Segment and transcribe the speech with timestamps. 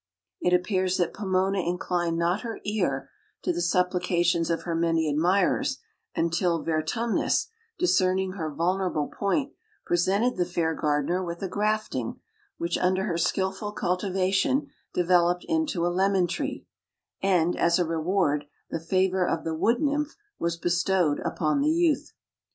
[0.41, 3.11] It appears that Pomona inclined not her ear
[3.43, 5.77] to the supplications of her many admirers
[6.15, 9.53] until Vertumnus, discerning her vulnerable point,
[9.85, 12.19] presented the fair gardener with a grafting,
[12.57, 16.65] which, under her skillful cultivation, developed into a lemon tree,
[17.21, 22.13] and, as a reward, the favor of the wood nymph was bestowed upon the youth.